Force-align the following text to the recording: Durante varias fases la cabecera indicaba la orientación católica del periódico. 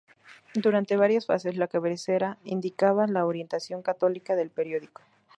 Durante 0.55 0.97
varias 0.97 1.27
fases 1.27 1.57
la 1.57 1.67
cabecera 1.67 2.39
indicaba 2.43 3.05
la 3.05 3.23
orientación 3.27 3.83
católica 3.83 4.35
del 4.35 4.49
periódico. 4.49 5.03